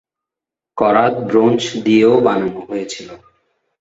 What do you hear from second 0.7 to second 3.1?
করাত ব্রোঞ্জ দিয়েও বানানো হয়েছিল।